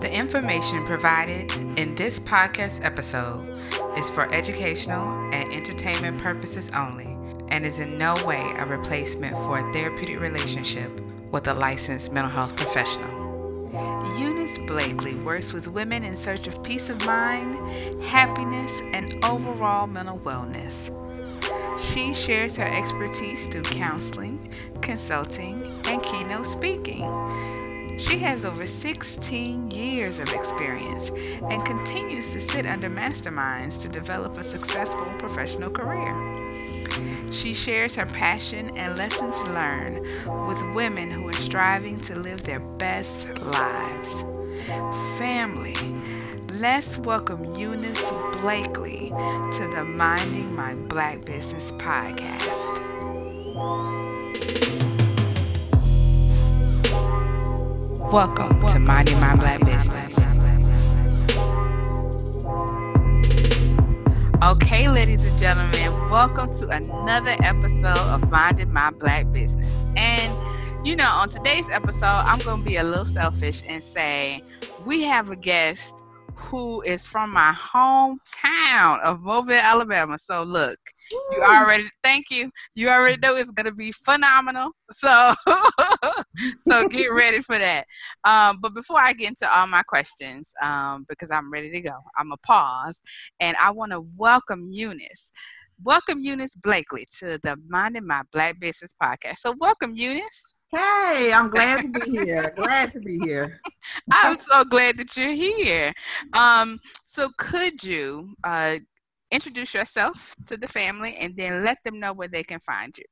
[0.00, 3.48] The information provided in this podcast episode
[3.98, 7.18] is for educational and entertainment purposes only
[7.48, 11.00] and is in no way a replacement for a therapeutic relationship
[11.32, 13.18] with a licensed mental health professional.
[14.16, 17.56] Eunice Blakely works with women in search of peace of mind,
[18.04, 20.94] happiness, and overall mental wellness.
[21.76, 27.02] She shares her expertise through counseling, consulting, and keynote speaking.
[27.98, 31.10] She has over 16 years of experience
[31.50, 36.14] and continues to sit under masterminds to develop a successful professional career.
[37.32, 40.06] She shares her passion and lessons learned
[40.46, 44.24] with women who are striving to live their best lives.
[45.18, 45.74] Family,
[46.60, 52.78] let's welcome Eunice Blakely to the Minding My Black Business podcast.
[58.12, 60.16] Welcome to Minding My Black Business.
[64.42, 69.84] Okay, ladies and gentlemen, welcome to another episode of Minding My Black Business.
[69.94, 70.34] And
[70.86, 74.42] you know, on today's episode, I'm going to be a little selfish and say
[74.86, 75.94] we have a guest
[76.34, 80.16] who is from my hometown of Mobile, Alabama.
[80.16, 80.78] So look,
[81.10, 82.50] you already thank you.
[82.74, 84.70] You already know it's gonna be phenomenal.
[84.90, 85.34] So
[86.60, 87.84] so get ready for that.
[88.24, 91.94] Um, but before I get into all my questions, um, because I'm ready to go,
[92.16, 93.00] I'm a pause
[93.40, 95.32] and I want to welcome Eunice.
[95.82, 99.38] Welcome Eunice Blakely to the Minding My Black Business podcast.
[99.38, 100.54] So welcome Eunice.
[100.70, 102.52] Hey, I'm glad to be here.
[102.56, 103.60] glad to be here.
[104.12, 105.92] I'm so glad that you're here.
[106.34, 108.76] Um, so could you uh,
[109.30, 113.04] introduce yourself to the family and then let them know where they can find you?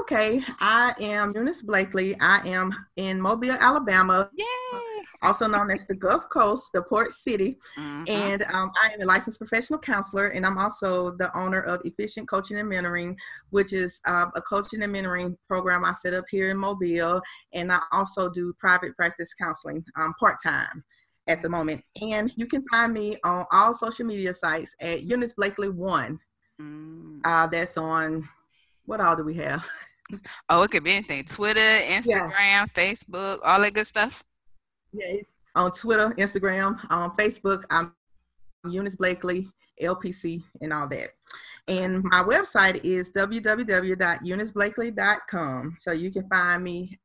[0.00, 2.14] Okay, I am Eunice Blakely.
[2.20, 4.28] I am in Mobile, Alabama.
[4.36, 4.46] Yay!
[5.22, 7.56] Also known as the Gulf Coast, the port city.
[7.78, 8.04] Mm-hmm.
[8.08, 12.28] And um, I am a licensed professional counselor, and I'm also the owner of Efficient
[12.28, 13.16] Coaching and Mentoring,
[13.50, 17.22] which is uh, a coaching and mentoring program I set up here in Mobile.
[17.54, 20.84] And I also do private practice counseling um, part time
[21.28, 21.82] at the moment.
[22.00, 26.18] And you can find me on all social media sites at Eunice Blakely One.
[26.60, 27.20] Mm.
[27.24, 28.28] Uh, that's on
[28.86, 29.66] what all do we have?
[30.48, 31.22] Oh, it could be anything.
[31.22, 32.66] Twitter, Instagram, yeah.
[32.74, 34.24] Facebook, all that good stuff.
[34.92, 35.18] Yeah,
[35.54, 37.94] on Twitter, Instagram, on Facebook, I'm
[38.68, 39.48] Eunice Blakely,
[39.80, 41.10] LPC, and all that.
[41.68, 45.76] And my website is www.euniceblakely.com.
[45.78, 46.98] So you can find me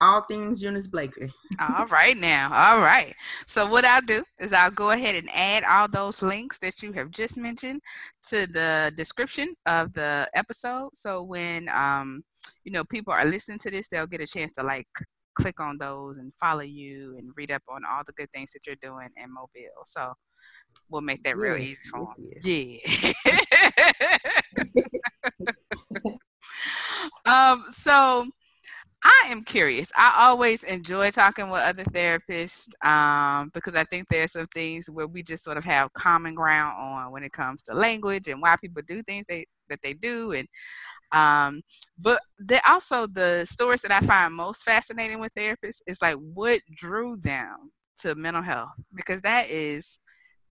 [0.00, 1.30] all things Eunice Blakely.
[1.60, 2.50] all right now.
[2.52, 3.14] All right.
[3.46, 6.92] So what I'll do is I'll go ahead and add all those links that you
[6.92, 7.82] have just mentioned
[8.28, 10.90] to the description of the episode.
[10.94, 12.22] So when um
[12.64, 14.88] you know people are listening to this, they'll get a chance to like
[15.34, 18.66] click on those and follow you and read up on all the good things that
[18.66, 19.84] you're doing in Mobile.
[19.84, 20.12] So
[20.88, 22.30] we'll make that real easy for them.
[22.42, 22.78] Yeah.
[27.26, 28.26] um so
[29.02, 29.90] I am curious.
[29.96, 35.06] I always enjoy talking with other therapists um, because I think there's some things where
[35.06, 38.56] we just sort of have common ground on when it comes to language and why
[38.60, 40.32] people do things they, that they do.
[40.32, 40.48] And
[41.12, 41.62] um,
[41.98, 46.60] but they also the stories that I find most fascinating with therapists is like what
[46.76, 49.99] drew them to mental health because that is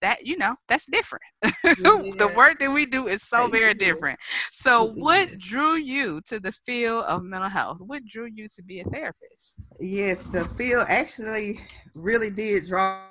[0.02, 1.24] that you know that's different.
[1.42, 1.50] Yeah.
[1.74, 4.18] the work that we do is so very different.
[4.52, 7.80] So what drew you to the field of mental health?
[7.80, 9.60] What drew you to be a therapist?
[9.80, 11.60] Yes the field actually
[11.94, 13.02] really did draw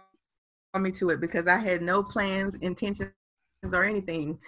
[0.79, 3.11] me to it because i had no plans intentions
[3.73, 4.39] or anything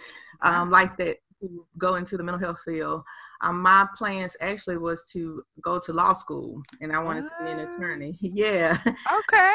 [0.43, 3.03] um, like that to go into the mental health field.
[3.41, 7.49] Um, my plans actually was to go to law school and i wanted to be
[7.49, 8.17] an attorney.
[8.21, 8.77] Yeah.
[8.85, 9.53] Okay.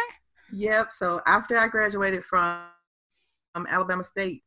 [0.52, 0.90] Yep.
[0.90, 2.62] So after I graduated from
[3.56, 4.42] um, Alabama State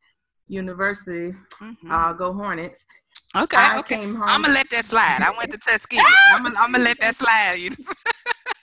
[0.47, 1.33] University.
[1.61, 1.91] Mm-hmm.
[1.91, 2.85] Uh, go Hornets.
[3.35, 4.01] Okay, I okay.
[4.01, 5.21] I'm gonna let that slide.
[5.21, 6.01] I went to Tuskegee.
[6.31, 7.75] I'm gonna, I'm gonna let that slide.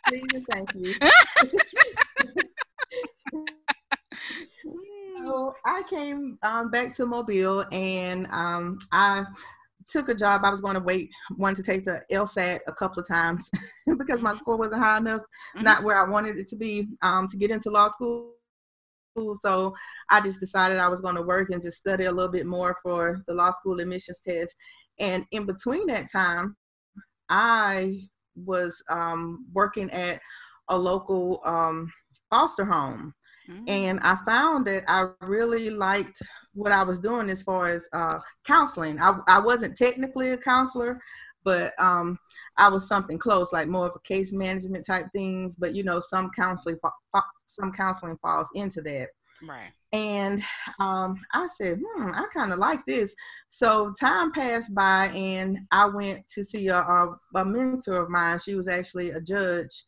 [0.08, 0.94] Please, thank you.
[5.24, 9.24] so I came um, back to Mobile and um, I
[9.88, 10.42] took a job.
[10.44, 13.48] I was going to wait, wanted to take the LSAT a couple of times
[13.98, 15.64] because my score wasn't high enough, mm-hmm.
[15.64, 18.32] not where I wanted it to be um, to get into law school
[19.16, 19.36] school.
[19.36, 19.74] So
[20.10, 22.76] I just decided I was going to work and just study a little bit more
[22.82, 24.56] for the law school admissions test.
[24.98, 26.56] And in between that time,
[27.28, 28.02] I
[28.34, 30.20] was um, working at
[30.68, 31.90] a local um,
[32.30, 33.14] foster home.
[33.48, 33.64] Mm-hmm.
[33.68, 36.20] And I found that I really liked
[36.54, 39.00] what I was doing as far as uh, counseling.
[39.00, 41.00] I, I wasn't technically a counselor,
[41.46, 42.18] but um,
[42.58, 45.56] I was something close, like more of a case management type things.
[45.56, 46.76] But you know, some counseling,
[47.46, 49.10] some counseling falls into that.
[49.48, 49.70] Right.
[49.92, 50.42] And
[50.80, 53.14] um, I said, hmm, I kind of like this.
[53.48, 58.40] So time passed by, and I went to see a, a, a mentor of mine.
[58.40, 59.84] She was actually a judge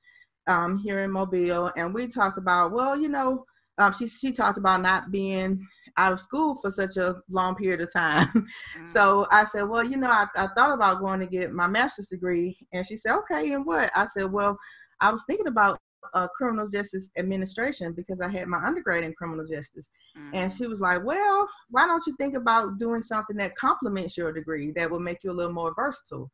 [0.47, 3.45] um, here in Mobile, and we talked about, well, you know,
[3.79, 5.67] um, she she talked about not being
[5.99, 8.47] out of school for such a long period of time.
[8.79, 8.87] Mm.
[8.87, 12.09] So I said, well, you know, I, I thought about going to get my master's
[12.09, 13.91] degree, and she said, okay, and what?
[13.95, 14.59] I said, well,
[15.01, 15.79] I was thinking about
[16.15, 19.91] uh, criminal justice administration because I had my undergrad in criminal justice.
[20.17, 20.35] Mm-hmm.
[20.35, 24.33] And she was like, Well, why don't you think about doing something that complements your
[24.33, 26.31] degree that will make you a little more versatile?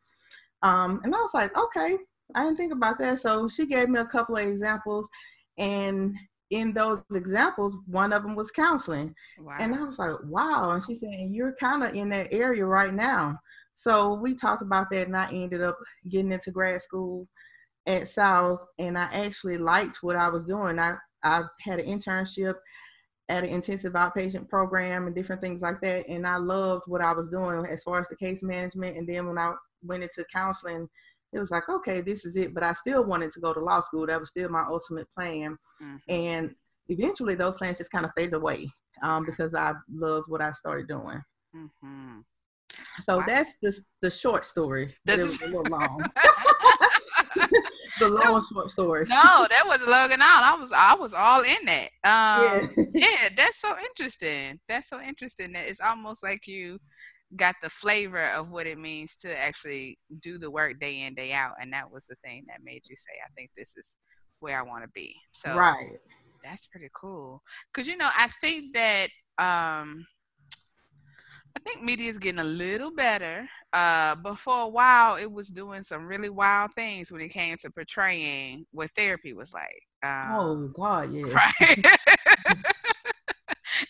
[0.62, 1.96] Um, and I was like, Okay,
[2.34, 3.20] I didn't think about that.
[3.20, 5.08] So she gave me a couple of examples.
[5.58, 6.16] And
[6.54, 9.12] in those examples, one of them was counseling.
[9.38, 9.56] Wow.
[9.58, 10.70] And I was like, Wow.
[10.70, 13.38] And she said, You're kind of in that area right now.
[13.74, 15.76] So we talked about that, and I ended up
[16.08, 17.26] getting into grad school
[17.86, 20.78] at South, and I actually liked what I was doing.
[20.78, 22.54] I I had an internship
[23.30, 27.12] at an intensive outpatient program and different things like that, and I loved what I
[27.12, 28.96] was doing as far as the case management.
[28.96, 30.88] And then when I went into counseling,
[31.34, 32.54] it was like, okay, this is it.
[32.54, 34.06] But I still wanted to go to law school.
[34.06, 35.58] That was still my ultimate plan.
[35.82, 35.96] Mm-hmm.
[36.08, 36.54] And
[36.88, 38.70] eventually, those plans just kind of faded away
[39.02, 41.22] um, because I loved what I started doing.
[41.54, 42.20] Mm-hmm.
[43.02, 43.24] So wow.
[43.26, 44.94] that's the the short story.
[45.04, 46.04] This is a little long.
[47.98, 49.06] the long short story.
[49.08, 50.42] No, that was logging out.
[50.44, 51.88] I was I was all in that.
[52.04, 52.84] Um, yeah.
[52.94, 54.60] yeah, that's so interesting.
[54.68, 55.52] That's so interesting.
[55.52, 56.78] That it's almost like you
[57.36, 61.32] got the flavor of what it means to actually do the work day in day
[61.32, 63.96] out, and that was the thing that made you say, "I think this is
[64.40, 65.98] where I want to be." So right,
[66.42, 67.42] that's pretty cool.
[67.72, 69.08] Cause you know, I think that
[69.38, 70.06] um,
[71.56, 73.48] I think media is getting a little better.
[73.72, 77.56] Uh, but for a while, it was doing some really wild things when it came
[77.58, 79.82] to portraying what therapy was like.
[80.02, 81.24] Um, oh God, yeah.
[81.32, 81.86] Right.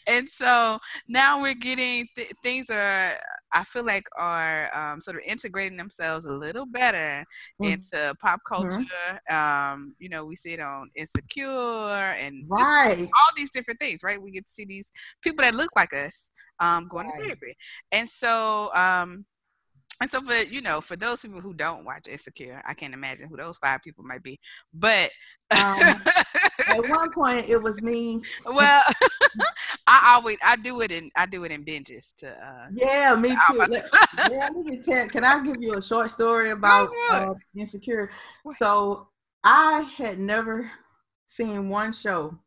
[0.07, 0.79] and so
[1.09, 3.13] now we're getting th- things are
[3.55, 7.25] I feel like are um, sort of integrating themselves a little better
[7.63, 7.73] mm-hmm.
[7.73, 8.55] into pop mm-hmm.
[8.55, 8.87] culture.
[9.31, 9.73] Mm-hmm.
[9.75, 12.99] Um, you know, we see it on Insecure and right.
[12.99, 14.21] all these different things, right?
[14.21, 14.91] We get to see these
[15.23, 17.19] people that look like us um, going right.
[17.19, 17.57] to therapy,
[17.93, 19.25] and so um,
[20.01, 23.29] and so for you know for those people who don't watch insecure i can't imagine
[23.29, 24.39] who those five people might be
[24.73, 25.11] but
[25.51, 25.79] um,
[26.69, 28.23] at one point it was me.
[28.47, 28.83] Well
[29.87, 33.31] i always i do it in i do it in binges to uh yeah me
[33.49, 33.59] too.
[34.31, 38.11] yeah, let me tell, can i give you a short story about uh, insecure?
[38.57, 39.09] So
[39.45, 40.71] i had never
[41.27, 42.39] seen one show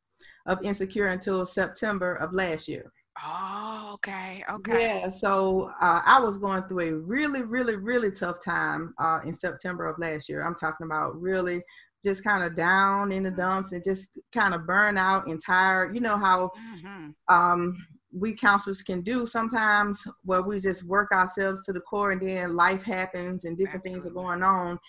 [0.46, 2.92] of insecure until september of last year
[3.26, 4.80] Oh, okay, okay.
[4.82, 9.34] Yeah, so uh, I was going through a really, really, really tough time uh, in
[9.34, 10.44] September of last year.
[10.44, 11.62] I'm talking about really
[12.04, 13.40] just kind of down in the mm-hmm.
[13.40, 15.96] dumps and just kind of burn out and tired.
[15.96, 17.10] You know how mm-hmm.
[17.34, 17.76] um,
[18.14, 22.56] we counselors can do sometimes where we just work ourselves to the core and then
[22.56, 24.02] life happens and different Absolutely.
[24.02, 24.80] things are going on.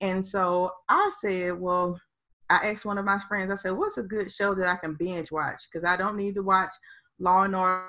[0.00, 1.98] And so I said, well,
[2.50, 4.94] I asked one of my friends, I said, what's a good show that I can
[4.94, 5.62] binge watch?
[5.72, 6.74] Because I don't need to watch
[7.18, 7.86] Law and Order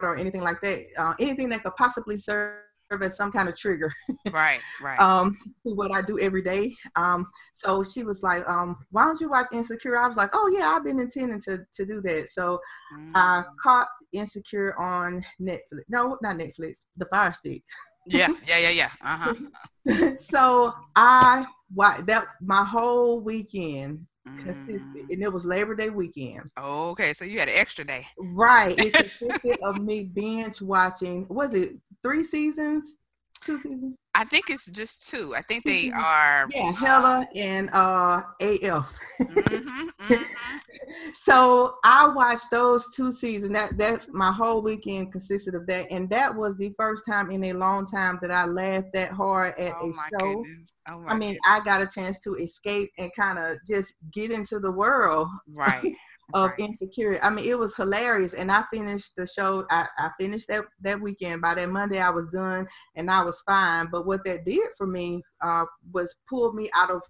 [0.00, 0.84] or anything like that.
[0.98, 2.56] Uh, anything that could possibly serve
[3.00, 3.92] as some kind of trigger.
[4.32, 5.00] right, right.
[5.00, 6.74] um, what I do every day.
[6.94, 10.54] Um, so she was like, um, "Why don't you watch Insecure?" I was like, "Oh
[10.56, 12.58] yeah, I've been intending to to do that." So
[12.96, 13.12] mm.
[13.14, 15.82] I caught Insecure on Netflix.
[15.88, 16.78] No, not Netflix.
[16.96, 17.62] The Fire Stick.
[18.06, 18.90] yeah, yeah, yeah, yeah.
[19.02, 20.10] Uh-huh.
[20.18, 24.06] so I why that my whole weekend
[24.42, 25.12] consisted, mm.
[25.12, 26.50] and it was Labor Day weekend.
[26.56, 28.74] Oh, okay, so you had an extra day, right?
[28.78, 31.26] It consisted of me binge watching.
[31.28, 32.96] Was it three seasons?
[33.44, 33.96] Two seasons?
[34.16, 35.34] I think it's just two.
[35.36, 36.48] I think they are.
[36.54, 38.98] Yeah, Hella and uh, AF.
[39.20, 41.10] Mm-hmm, mm-hmm.
[41.14, 43.52] so I watched those two seasons.
[43.52, 47.44] That that's my whole weekend consisted of that, and that was the first time in
[47.44, 50.44] a long time that I laughed that hard at oh a show.
[50.88, 51.40] Oh I mean, goodness.
[51.46, 55.28] I got a chance to escape and kind of just get into the world.
[55.46, 55.94] Right.
[56.34, 56.58] Of right.
[56.58, 57.20] insecurity.
[57.22, 58.34] I mean, it was hilarious.
[58.34, 59.64] And I finished the show.
[59.70, 61.42] I, I finished that that weekend.
[61.42, 63.86] By that Monday, I was done and I was fine.
[63.90, 67.02] But what that did for me uh, was pulled me out of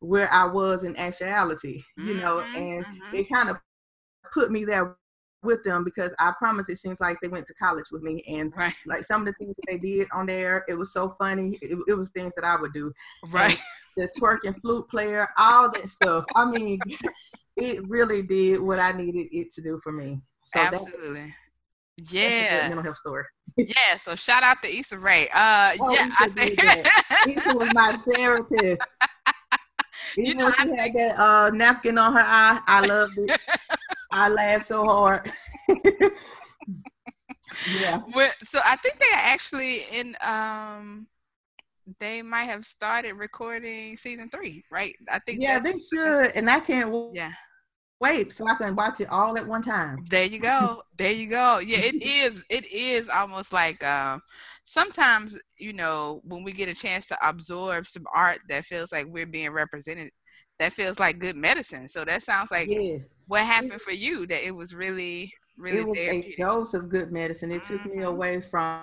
[0.00, 3.16] where I was in actuality, you know, mm-hmm, and mm-hmm.
[3.16, 3.56] it kind of
[4.32, 4.96] put me there
[5.42, 8.52] with them because I promise it seems like they went to college with me and
[8.56, 8.72] right.
[8.86, 11.58] like some of the things that they did on there, it was so funny.
[11.60, 12.92] It, it was things that I would do.
[13.30, 13.56] Right.
[13.96, 16.24] The twerking flute player, all that stuff.
[16.34, 16.78] I mean,
[17.56, 20.20] it really did what I needed it to do for me.
[20.46, 21.34] So Absolutely.
[22.10, 22.68] Yeah.
[22.68, 23.24] mental health story.
[23.56, 23.96] yeah.
[23.98, 25.28] So shout out to Issa Rae.
[25.34, 26.08] Uh, oh, yeah.
[26.18, 26.58] I think
[27.36, 28.82] Issa was my therapist.
[30.16, 33.38] Even you know, when she had that uh, napkin on her eye, I loved it.
[34.10, 35.20] I laughed so hard.
[37.80, 38.00] yeah.
[38.14, 41.06] Well, so I think they are actually in um
[41.98, 44.94] they might have started recording season three, right?
[45.10, 45.42] I think.
[45.42, 47.14] Yeah, they should, and I can't.
[47.14, 47.32] Yeah.
[48.00, 50.04] Wait, so I can watch it all at one time.
[50.10, 50.82] There you go.
[50.98, 51.60] there you go.
[51.60, 52.44] Yeah, it is.
[52.50, 54.20] It is almost like um,
[54.64, 59.06] sometimes you know when we get a chance to absorb some art that feels like
[59.06, 60.10] we're being represented.
[60.58, 61.88] That feels like good medicine.
[61.88, 63.16] So that sounds like yes.
[63.26, 64.26] what happened for you.
[64.26, 65.80] That it was really, really.
[65.80, 67.52] It was a dose of good medicine.
[67.52, 67.76] It mm-hmm.
[67.76, 68.06] took me mm-hmm.
[68.06, 68.80] away from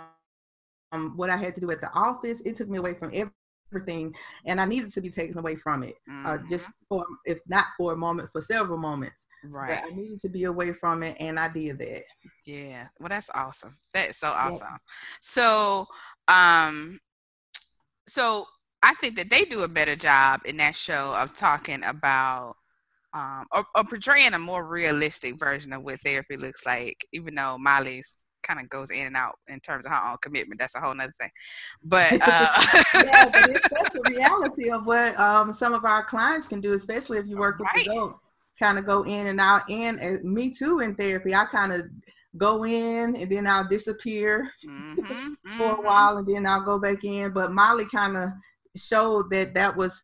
[0.91, 2.41] um, what I had to do at the office.
[2.41, 3.11] It took me away from
[3.71, 4.15] everything,
[4.45, 5.95] and I needed to be taken away from it.
[6.09, 6.25] Mm-hmm.
[6.25, 6.97] Uh, just mm-hmm.
[6.97, 9.27] for, if not for a moment, for several moments.
[9.43, 9.81] Right.
[9.83, 12.03] But I needed to be away from it, and I did that.
[12.45, 12.87] Yeah.
[12.99, 13.77] Well, that's awesome.
[13.93, 14.67] That's so awesome.
[14.71, 14.77] Yeah.
[15.21, 15.85] So,
[16.27, 16.99] um,
[18.07, 18.45] so
[18.81, 22.55] I think that they do a better job in that show of talking about
[23.13, 27.57] um, or, or, portraying a more realistic version of what therapy looks like, even though
[27.57, 30.59] Molly's kind of goes in and out in terms of her own commitment.
[30.59, 31.31] That's a whole nother thing.
[31.83, 32.47] But uh,
[32.95, 36.73] yeah, but it's such a reality of what um, some of our clients can do,
[36.73, 37.87] especially if you work with right.
[37.87, 38.19] adults.
[38.59, 41.33] Kind of go in and out, and uh, me too in therapy.
[41.33, 41.85] I kind of
[42.37, 45.49] go in and then I'll disappear mm-hmm, mm-hmm.
[45.57, 45.85] for a mm-hmm.
[45.85, 47.31] while, and then I'll go back in.
[47.31, 48.29] But Molly kind of
[48.75, 50.03] showed that that was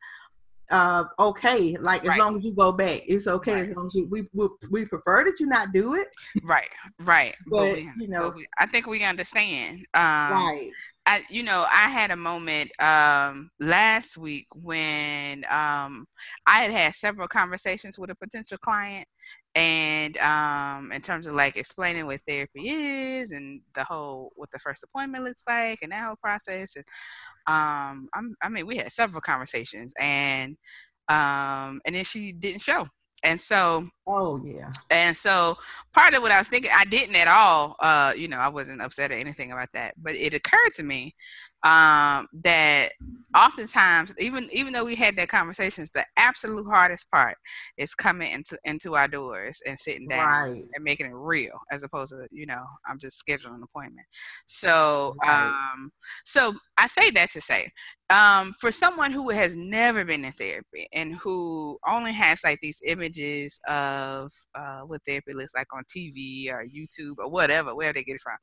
[0.72, 2.20] uh okay like as right.
[2.20, 3.70] long as you go back it's okay right.
[3.70, 6.08] as long as you we, we, we prefer that you not do it
[6.44, 6.70] right
[7.02, 10.70] right but, but we, you know we, i think we understand um right
[11.08, 16.08] I, you know, I had a moment um, last week when um,
[16.48, 19.08] I had had several conversations with a potential client,
[19.56, 24.60] and um, in terms of like explaining what therapy is and the whole what the
[24.60, 26.76] first appointment looks like and that whole process.
[26.76, 26.86] And
[27.48, 30.58] um, i mean, we had several conversations, and
[31.08, 32.86] um, and then she didn't show.
[33.24, 34.70] And so, oh yeah.
[34.92, 35.58] And so,
[35.94, 37.76] part of what I was thinking, I didn't at all.
[37.80, 39.96] Uh, you know, I wasn't upset or anything about that.
[39.98, 41.16] But it occurred to me
[41.66, 42.90] um, that
[43.36, 47.36] oftentimes, even even though we had that conversations, the absolute hardest part
[47.78, 50.64] is coming into into our doors and sitting down right.
[50.74, 54.08] and making it real, as opposed to you know, I'm just scheduling an appointment.
[54.46, 55.72] So, right.
[55.74, 55.92] um,
[56.24, 57.72] so I say that to say,
[58.12, 62.80] um, for someone who has never been in therapy and who only has like these
[62.86, 68.04] images of uh, what therapy looks like on TV or YouTube or whatever, where they
[68.04, 68.38] get it from,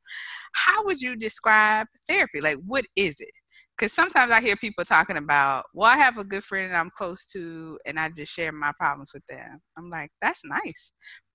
[0.54, 2.40] how would you describe therapy?
[2.40, 3.30] Like, what is it?
[3.76, 6.90] Because sometimes I hear people talking about, well, I have a good friend that I'm
[6.90, 9.60] close to, and I just share my problems with them.
[9.76, 10.92] I'm like, that's nice,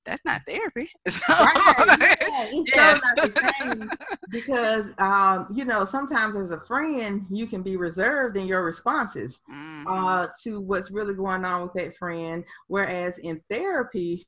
[0.07, 0.89] that's not therapy.
[1.07, 2.17] So, right.
[2.22, 2.93] yeah, it's yeah.
[2.93, 3.89] so not the same
[4.29, 9.39] because um, you know sometimes as a friend you can be reserved in your responses
[9.51, 9.88] mm-hmm.
[9.88, 14.25] uh, to what's really going on with that friend, whereas in therapy.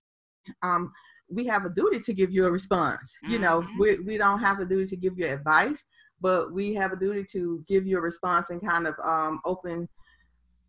[0.64, 0.92] Um,
[1.32, 3.16] we have a duty to give you a response.
[3.24, 3.34] Mm-hmm.
[3.34, 3.80] You know, mm-hmm.
[3.80, 5.84] we, we don't have a duty to give you advice,
[6.22, 9.88] but we have a duty to give you a response and kind of um, open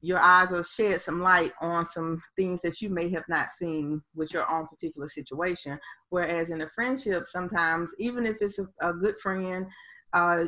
[0.03, 4.03] your eyes or shed some light on some things that you may have not seen
[4.15, 5.79] with your own particular situation.
[6.09, 9.67] Whereas in a friendship, sometimes, even if it's a, a good friend,
[10.15, 10.45] uh,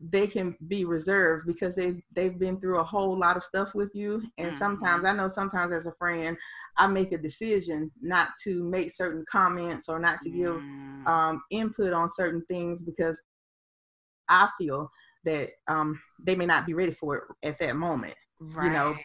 [0.00, 3.90] they can be reserved because they they've been through a whole lot of stuff with
[3.94, 4.56] you and mm-hmm.
[4.56, 6.36] sometimes i know sometimes as a friend
[6.76, 11.06] i make a decision not to make certain comments or not to give mm.
[11.06, 13.20] um, input on certain things because
[14.28, 14.90] i feel
[15.24, 18.66] that um, they may not be ready for it at that moment Right.
[18.66, 18.96] You know,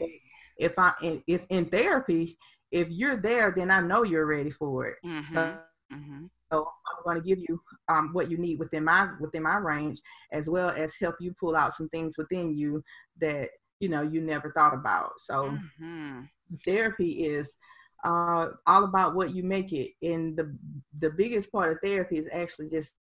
[0.58, 0.94] if I
[1.28, 2.38] if in therapy,
[2.72, 4.98] if you're there, then I know you're ready for it.
[5.06, 5.34] Mm-hmm.
[5.34, 5.58] So,
[5.92, 6.26] mm-hmm.
[6.52, 10.02] so, I'm going to give you um, what you need within my within my range,
[10.32, 12.84] as well as help you pull out some things within you
[13.20, 13.50] that
[13.80, 15.14] you know you never thought about.
[15.20, 15.50] So
[15.82, 16.22] mm-hmm.
[16.64, 17.56] therapy is
[18.04, 20.56] uh, all about what you make it, and the
[21.00, 22.94] the biggest part of therapy is actually just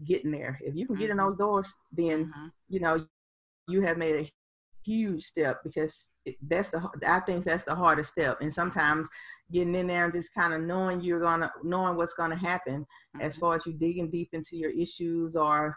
[0.00, 0.58] getting there.
[0.62, 1.28] If you can get in mm-hmm.
[1.28, 2.46] those doors, then mm-hmm.
[2.68, 3.06] you know
[3.68, 4.32] you have made a
[4.84, 6.10] huge step because
[6.42, 8.40] that's the I think that's the hardest step.
[8.40, 9.08] And sometimes
[9.52, 13.20] getting in there and just kind of knowing you're gonna knowing what's gonna happen mm-hmm.
[13.20, 15.76] as far as you digging deep into your issues or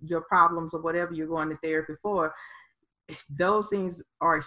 [0.00, 2.34] your problems or whatever you're going to therapy for,
[3.30, 4.42] those things are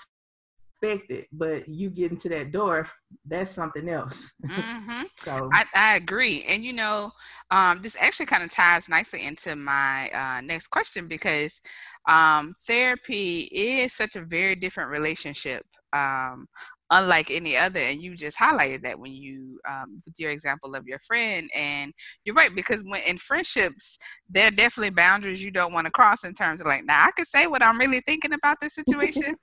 [0.81, 2.87] expected, but you get into that door,
[3.25, 4.33] that's something else.
[4.45, 5.03] Mm-hmm.
[5.15, 6.45] so I, I, agree.
[6.47, 7.11] And you know,
[7.51, 11.61] um, this actually kind of ties nicely into my uh, next question because
[12.07, 16.47] um, therapy is such a very different relationship um,
[16.91, 17.79] unlike any other.
[17.79, 21.49] And you just highlighted that when you, um, with your example of your friend.
[21.55, 21.93] And
[22.25, 23.97] you're right, because when in friendships,
[24.29, 27.11] there are definitely boundaries you don't want to cross in terms of like, now I
[27.15, 29.35] can say what I'm really thinking about this situation.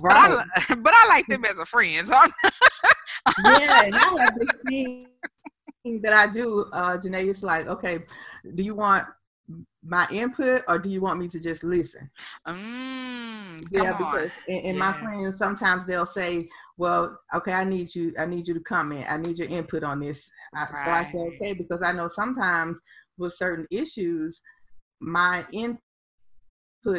[0.00, 0.30] right.
[0.66, 2.06] But I, but I like them as a friend.
[2.06, 5.06] So yeah, and I have this thing
[6.02, 7.28] that I do, uh, Janae.
[7.28, 8.00] It's like, okay,
[8.54, 9.04] do you want
[9.86, 12.10] my input or do you want me to just listen?
[12.46, 18.14] Mm, yeah, because in, my friends sometimes they'll say, "Well, okay, I need you.
[18.18, 19.06] I need you to comment.
[19.10, 20.68] I need your input on this." Right.
[20.68, 22.80] So I say, "Okay," because I know sometimes
[23.18, 24.40] with certain issues,
[25.00, 25.78] my input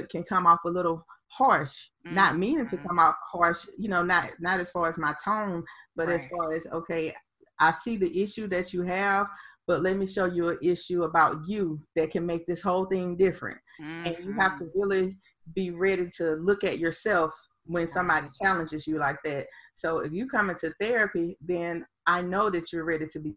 [0.09, 2.15] can come off a little harsh, mm-hmm.
[2.15, 2.87] not meaning to mm-hmm.
[2.87, 3.65] come off harsh.
[3.77, 5.63] You know, not not as far as my tone,
[5.95, 6.19] but right.
[6.19, 7.13] as far as okay,
[7.59, 9.27] I see the issue that you have,
[9.67, 13.15] but let me show you an issue about you that can make this whole thing
[13.17, 13.57] different.
[13.81, 14.05] Mm-hmm.
[14.05, 14.65] And you have mm-hmm.
[14.65, 15.17] to really
[15.53, 17.31] be ready to look at yourself
[17.65, 17.93] when uh-huh.
[17.93, 19.47] somebody challenges you like that.
[19.73, 23.35] So if you come into therapy, then I know that you're ready to be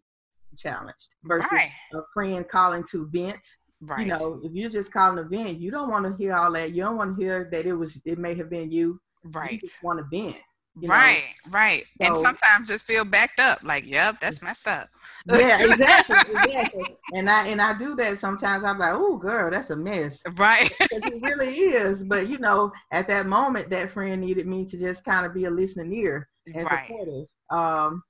[0.56, 1.70] challenged versus right.
[1.94, 3.40] a friend calling to vent.
[3.80, 4.00] Right.
[4.00, 6.72] You know, if you're just calling to vent, you don't want to hear all that.
[6.72, 9.00] You don't want to hear that it was it may have been you.
[9.24, 9.52] Right.
[9.52, 10.40] You just want to vent.
[10.86, 11.52] Right, know?
[11.52, 11.84] right.
[12.00, 14.88] So, and sometimes just feel backed up, like, yep, that's messed up.
[15.26, 16.96] yeah, exactly, exactly.
[17.14, 18.64] And I and I do that sometimes.
[18.64, 20.22] I'm like, oh, girl, that's a mess.
[20.36, 20.70] Right.
[20.80, 22.04] it really is.
[22.04, 25.44] But you know, at that moment, that friend needed me to just kind of be
[25.44, 26.86] a listening ear and right.
[26.86, 27.28] supportive.
[27.50, 28.02] Um,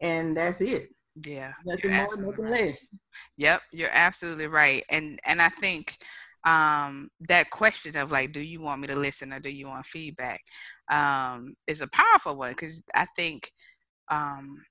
[0.00, 0.88] and that's it.
[1.24, 1.52] Yeah.
[1.64, 2.66] Nothing more, nothing right.
[2.66, 2.88] less.
[3.36, 4.84] Yep, you're absolutely right.
[4.90, 5.96] And and I think
[6.46, 9.84] um, that question of like, do you want me to listen or do you want
[9.84, 10.40] feedback,
[10.90, 13.50] um, is a powerful one because I think
[14.10, 14.62] um,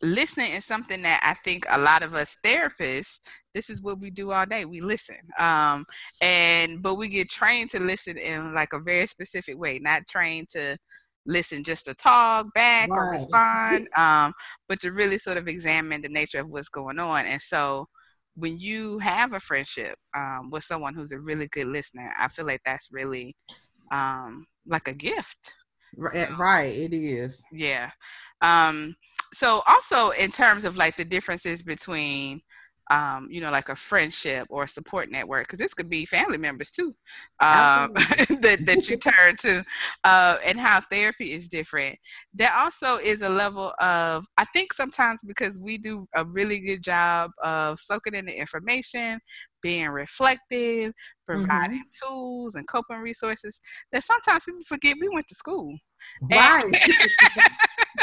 [0.00, 3.18] listening is something that I think a lot of us therapists,
[3.52, 4.64] this is what we do all day.
[4.64, 5.18] We listen.
[5.38, 5.84] Um,
[6.22, 10.50] and but we get trained to listen in like a very specific way, not trained
[10.50, 10.78] to
[11.26, 12.96] listen just to talk back right.
[12.96, 14.32] or respond, um,
[14.68, 17.26] but to really sort of examine the nature of what's going on.
[17.26, 17.88] And so
[18.36, 22.46] when you have a friendship um, with someone who's a really good listener, I feel
[22.46, 23.36] like that's really
[23.90, 25.52] um, like a gift.
[25.96, 27.44] Right, so, right, it is.
[27.52, 27.90] Yeah.
[28.40, 28.96] Um,
[29.32, 32.40] so also in terms of like the differences between
[32.90, 36.38] um, you know, like a friendship or a support network, because this could be family
[36.38, 36.94] members too,
[37.40, 39.64] um, that, that you turn to,
[40.04, 41.98] uh, and how therapy is different.
[42.32, 46.82] There also is a level of, I think sometimes because we do a really good
[46.82, 49.20] job of soaking in the information,
[49.62, 50.92] being reflective,
[51.26, 52.06] providing mm-hmm.
[52.06, 53.60] tools and coping resources,
[53.92, 55.74] that sometimes people forget we went to school.
[56.30, 56.64] Right.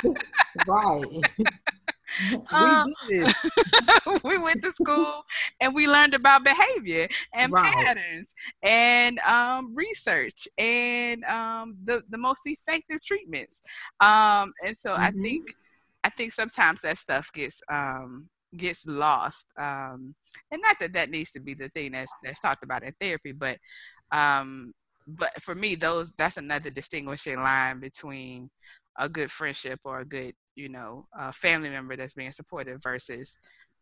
[0.67, 1.05] right.
[2.51, 2.93] Um,
[4.23, 5.23] we went to school
[5.59, 7.71] and we learned about behavior and right.
[7.71, 13.61] patterns and um, research and um, the the most effective treatments.
[13.99, 15.01] Um, and so mm-hmm.
[15.01, 15.55] I think
[16.03, 19.47] I think sometimes that stuff gets um, gets lost.
[19.57, 20.15] Um,
[20.51, 23.31] and not that that needs to be the thing that's that's talked about in therapy,
[23.31, 23.57] but
[24.11, 24.73] um,
[25.07, 28.49] but for me, those that's another distinguishing line between
[28.97, 33.37] a good friendship or a good you know a family member that's being supportive versus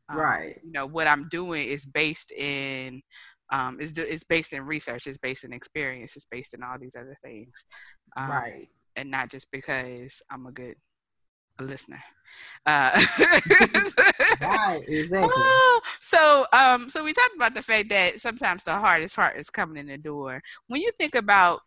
[0.10, 0.60] um, right.
[0.64, 3.02] you know what i'm doing is based in
[3.52, 6.96] um is is based in research it's based in experience it's based in all these
[6.96, 7.66] other things.
[8.18, 8.70] Um, right.
[8.96, 10.76] and not just because i'm a good
[11.62, 12.02] listener.
[12.66, 12.92] Uh
[14.42, 15.44] right exactly.
[16.00, 19.78] So um so we talked about the fact that sometimes the hardest part is coming
[19.78, 20.42] in the door.
[20.68, 21.62] When you think about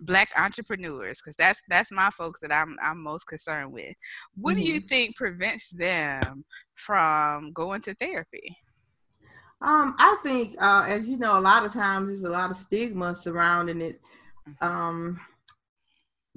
[0.00, 3.94] black entrepreneurs because that's that's my folks that I'm I'm most concerned with.
[4.34, 4.64] What mm-hmm.
[4.64, 4.86] do you mm-hmm.
[4.86, 8.56] think prevents them from going to therapy?
[9.62, 12.56] Um, I think uh, as you know, a lot of times there's a lot of
[12.56, 14.00] stigma surrounding it.
[14.48, 14.66] Mm-hmm.
[14.66, 15.20] Um,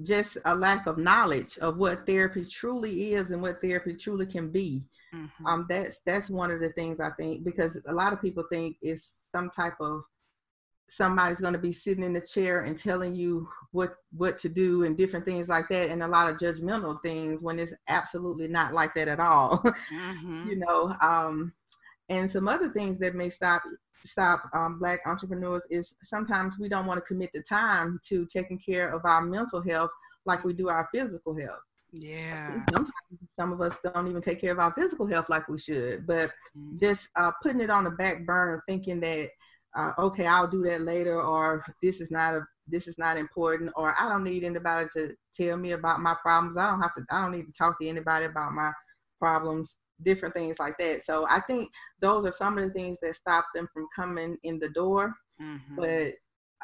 [0.02, 4.50] just a lack of knowledge of what therapy truly is and what therapy truly can
[4.50, 4.82] be.
[5.14, 5.46] Mm-hmm.
[5.46, 8.76] Um, that's that's one of the things I think because a lot of people think
[8.82, 10.02] it's some type of
[10.94, 14.84] somebody's going to be sitting in the chair and telling you what what to do
[14.84, 18.72] and different things like that and a lot of judgmental things when it's absolutely not
[18.72, 19.58] like that at all
[19.92, 20.48] mm-hmm.
[20.48, 21.52] you know um,
[22.08, 23.62] and some other things that may stop
[24.04, 28.58] stop um, black entrepreneurs is sometimes we don't want to commit the time to taking
[28.58, 29.90] care of our mental health
[30.26, 32.90] like we do our physical health yeah sometimes
[33.38, 36.30] some of us don't even take care of our physical health like we should but
[36.56, 36.76] mm-hmm.
[36.76, 39.28] just uh, putting it on the back burner thinking that
[39.76, 43.70] uh, okay, I'll do that later, or this is not a this is not important,
[43.76, 46.56] or I don't need anybody to tell me about my problems.
[46.56, 47.04] I don't have to.
[47.10, 48.72] I don't need to talk to anybody about my
[49.20, 49.76] problems.
[50.02, 51.04] Different things like that.
[51.04, 54.58] So I think those are some of the things that stop them from coming in
[54.58, 55.14] the door.
[55.40, 55.76] Mm-hmm.
[55.76, 56.14] But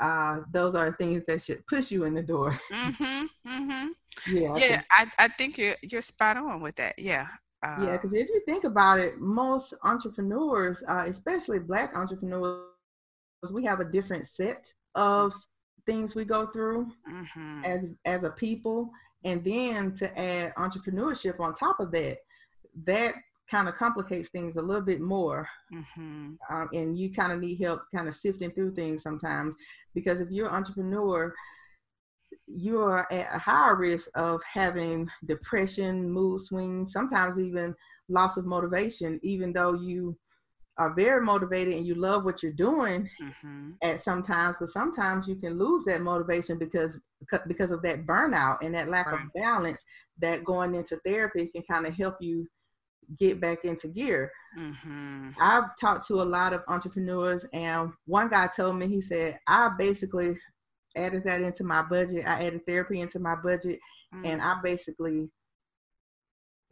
[0.00, 2.56] uh, those are things that should push you in the door.
[2.72, 3.26] Mm-hmm.
[3.46, 4.36] Mm-hmm.
[4.36, 4.56] yeah.
[4.56, 6.94] Yeah, I, I think you're you're spot on with that.
[6.98, 7.28] Yeah.
[7.62, 12.70] Yeah, Uh, because if you think about it, most entrepreneurs, uh, especially Black entrepreneurs,
[13.52, 15.32] we have a different set of
[15.86, 17.64] things we go through mhm.
[17.64, 18.90] as as a people,
[19.24, 22.18] and then to add entrepreneurship on top of that,
[22.84, 23.14] that
[23.50, 25.48] kind of complicates things a little bit more.
[25.72, 26.36] Mhm.
[26.50, 29.54] um, and you kind of need help kind of sifting through things sometimes
[29.94, 31.34] because if you're an entrepreneur
[32.46, 37.74] you are at a higher risk of having depression mood swings sometimes even
[38.08, 40.16] loss of motivation even though you
[40.80, 43.76] are very motivated and you love what you're doing Mhm.
[43.82, 47.00] at sometimes but sometimes you can lose that motivation because
[47.46, 49.24] because of that burnout and that lack Right.
[49.26, 49.84] of balance
[50.18, 52.48] that going into therapy can kind of help you
[53.18, 55.34] get back into gear Mhm.
[55.40, 59.70] I've talked to a lot of entrepreneurs, and one guy told me, he said, I
[59.78, 60.36] basically
[60.96, 62.26] added that into my budget.
[62.26, 63.78] I added therapy into my budget,
[64.12, 65.30] and I basically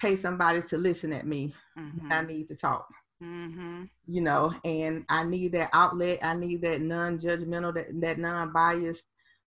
[0.01, 1.55] pay somebody to listen at me.
[1.77, 2.27] when I Mhm.
[2.27, 2.87] need to talk,
[3.23, 3.91] Mhm.
[4.07, 6.19] you know, and I need that outlet.
[6.23, 9.07] I need that non judgmental, that, that non biased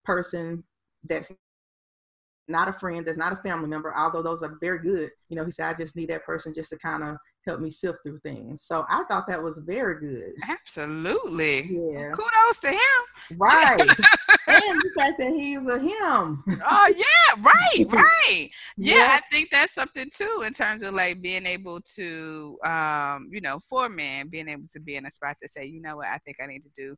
[0.03, 0.63] person
[1.03, 1.31] that's
[2.47, 5.09] not a friend, that's not a family member, although those are very good.
[5.29, 7.69] You know, he said, I just need that person just to kind of help me
[7.69, 8.63] sift through things.
[8.63, 10.33] So I thought that was very good.
[10.47, 11.63] Absolutely.
[11.63, 12.11] Yeah.
[12.11, 13.37] Kudos to him.
[13.37, 13.79] Right.
[14.47, 16.43] and the fact that he's a him.
[16.65, 18.49] Oh yeah, right, right.
[18.77, 19.07] Yeah, Yeah.
[19.11, 23.59] I think that's something too in terms of like being able to um, you know,
[23.59, 26.17] for men, being able to be in a spot to say, you know what, I
[26.19, 26.95] think I need to do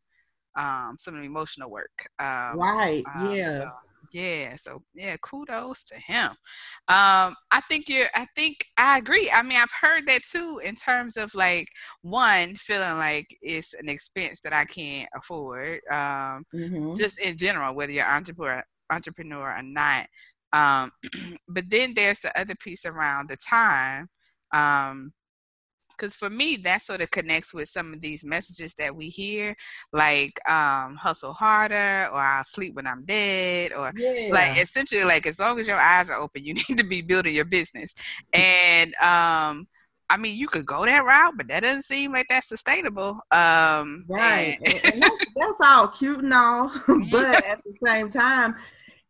[0.58, 1.92] um some emotional work.
[2.20, 3.04] Um Right.
[3.16, 3.60] um, yeah.
[3.60, 3.72] so,
[4.13, 4.56] yeah.
[4.56, 6.30] So yeah, kudos to him.
[6.88, 8.08] Um, I think you're.
[8.15, 9.32] I think I agree.
[9.34, 11.67] I mean, I've heard that too in terms of like
[12.02, 15.82] one feeling like it's an expense that I can't afford.
[15.91, 20.08] Um, hmm just in general, whether you're entrepreneur entrepreneur or not.
[20.54, 20.91] Um,
[21.48, 24.08] but then there's the other piece around the time.
[24.54, 25.12] Um,
[25.98, 29.56] because for me that sort of connects with some of these messages that we hear
[29.94, 34.34] like um hustle harder or i'll sleep when i'm dead or Yeah.
[34.34, 37.34] like essentially like as long as your eyes are open you need to be building
[37.36, 37.94] your business
[38.34, 39.68] and um
[40.10, 44.06] i mean you could go that route but that doesn't seem like that's sustainable um
[44.08, 44.58] right.
[44.66, 46.72] and- And, and that's, that's all cute and all,
[47.12, 48.56] but at the same time,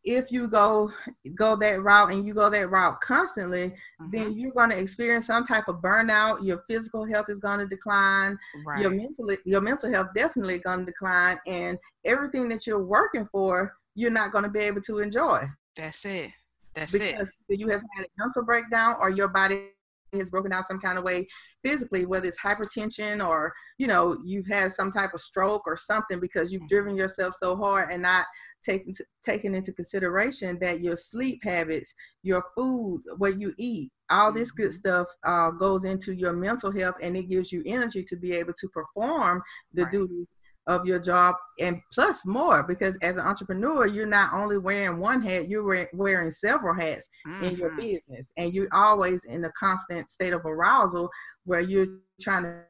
[0.08, 0.90] if you go
[1.36, 3.76] go that route and you go that route constantly,
[4.12, 6.44] then Mhm, you're going to experience some type of burnout.
[6.46, 8.40] Your physical health is going to decline.
[8.66, 8.82] right.
[8.82, 13.76] Your mental your mental health definitely going to decline, and everything that you're working for,
[13.96, 15.40] you're not going to be able to enjoy.
[15.76, 16.32] that's it
[16.74, 17.16] that's it
[17.50, 19.72] you have had a mental breakdown or your body
[20.14, 21.28] has broken down some kind of way
[21.64, 26.20] physically, whether it's hypertension or you know you've had some type of stroke or something
[26.20, 28.26] because you've driven yourself so hard and not
[28.64, 28.94] taking
[29.24, 31.94] taking into consideration that your sleep habits,
[32.24, 34.74] your food, what you eat, all this good Mhm.
[34.74, 38.54] stuff uh, goes into your mental health and it gives you energy to be able
[38.54, 39.42] to perform
[39.74, 39.92] the Right.
[39.92, 40.28] duties
[40.68, 45.22] of your job and plus more because as an entrepreneur you're not only wearing one
[45.22, 47.10] hat you're wearing several hats
[47.42, 47.78] in your Mhm.
[47.78, 51.10] business and you're always in a constant state of arousal
[51.46, 51.88] where you're
[52.22, 52.64] trying to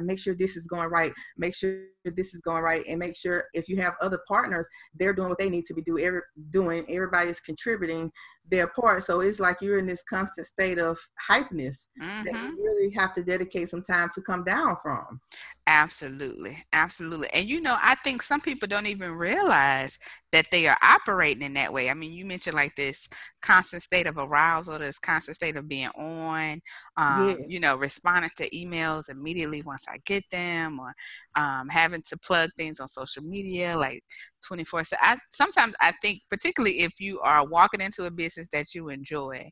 [0.00, 3.44] make sure this is going right make sure this is going right and make sure
[3.54, 6.84] if you have other partners they're doing what they need to be do every, doing
[6.88, 8.12] everybody's contributing
[8.50, 10.98] their part so it's like you're in this constant state of
[11.30, 11.88] hypeness
[12.24, 12.58] that Mhm.
[12.58, 15.20] you really have to dedicate some time to come down from
[15.70, 17.28] Absolutely, absolutely.
[17.34, 19.98] And you know, I think some people don't even realize
[20.32, 21.90] that they are operating in that way.
[21.90, 23.06] I mean, you mentioned like this
[23.42, 26.62] constant state of arousal, this constant state of being on,
[26.96, 27.46] um, Yeah.
[27.46, 30.94] you know, responding to emails immediately once I get them, or
[31.34, 34.02] um, having to plug things on social media like
[34.46, 38.74] 24 so I sometimes I think particularly if you are walking into a business that
[38.74, 39.50] you enjoy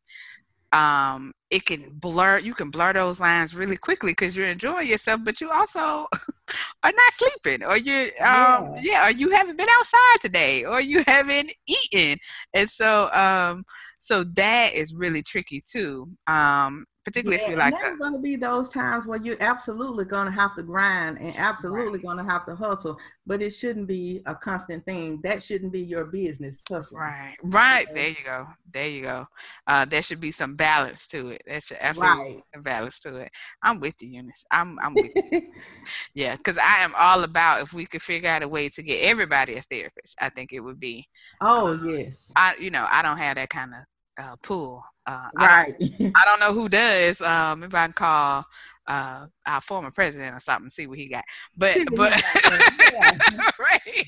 [0.73, 5.21] um it can blur you can blur those lines really quickly because you're enjoying yourself
[5.25, 5.79] but you also
[6.83, 8.75] are not sleeping or you um Yeah.
[8.83, 12.19] yeah or you haven't been outside today or you haven't eaten
[12.53, 13.65] and so um
[13.99, 18.13] so that is really tricky too um particularly if you're and like there's a, going
[18.13, 22.19] to be those times where you're absolutely going to have to grind and absolutely going
[22.19, 25.21] to have to hustle, but it shouldn't be a constant thing.
[25.23, 26.99] That shouldn't be your business hustle.
[26.99, 29.27] right right So- there you go there you go
[29.69, 32.63] uh there should be some balance to it there should absolutely Right.
[32.65, 33.31] balance to it
[33.63, 35.43] i'm with you eunice i'm i'm with you
[36.15, 39.03] Yeah, because I am all about if we could figure out a way to get
[39.05, 40.17] everybody a therapist.
[40.21, 41.07] I think it would be.
[41.41, 44.83] oh yes, I, you know, I don't have that kind of uh, pull.
[45.07, 45.75] Uh, I, right.
[45.79, 47.21] don't, I don't know who does.
[47.21, 48.45] Um, if I can call
[48.87, 51.25] uh, our former president or something, see what he got.
[51.57, 52.13] But but
[53.59, 54.07] right.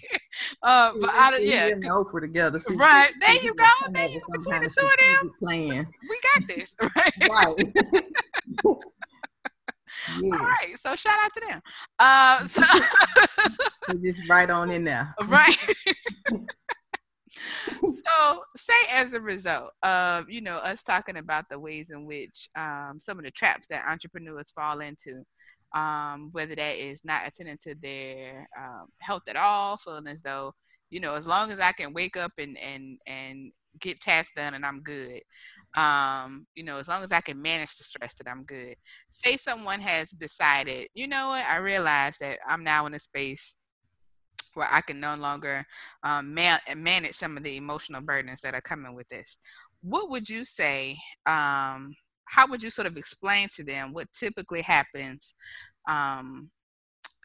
[0.62, 2.58] Uh, but out of yeah, Oprah together.
[2.58, 3.64] See, right there you go.
[3.90, 5.32] There you go between the two of them.
[5.40, 5.86] Plan.
[6.08, 6.76] We got this.
[7.28, 7.56] Right.
[8.64, 8.74] right.
[10.20, 10.32] Yes.
[10.32, 11.62] All right, so shout out to them.
[11.98, 12.62] Uh, so
[14.00, 15.56] just right on in there, right?
[17.84, 22.48] so say as a result of you know us talking about the ways in which
[22.56, 25.24] um, some of the traps that entrepreneurs fall into
[25.74, 30.54] um, whether that is not attending to their um, health at all feeling as though
[30.90, 34.54] you know as long as i can wake up and and and get tasks done
[34.54, 35.20] and i'm good
[35.76, 38.74] um you know as long as i can manage the stress that i'm good.
[39.10, 41.44] Say someone has decided you know what?
[41.44, 43.54] I realize that i'm now in a space
[44.58, 45.64] where I can no longer
[46.02, 49.38] um, man- manage some of the emotional burdens that are coming with this.
[49.80, 50.98] What would you say?
[51.26, 51.94] Um,
[52.26, 55.34] how would you sort of explain to them what typically happens
[55.88, 56.50] um,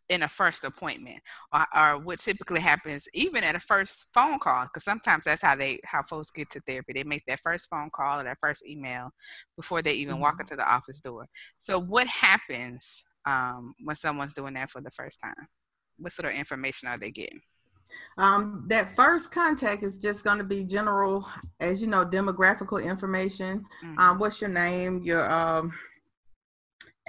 [0.10, 1.19] in a first appointment,
[1.52, 4.65] or, or, what typically happens even at a first phone call?
[4.65, 6.93] Because sometimes that's how they how folks get to therapy.
[6.93, 9.12] They make that first phone call or that first email
[9.56, 10.24] before they even mm-hmm.
[10.24, 11.28] walk into the office door.
[11.58, 15.48] So, what happens um, when someone's doing that for the first time?
[15.97, 17.41] What sort of information are they getting?
[18.17, 21.27] Um, that first contact is just going to be general,
[21.60, 23.65] as you know, demographical information.
[23.84, 23.99] Mm-hmm.
[23.99, 25.73] Um, what's your name, your um,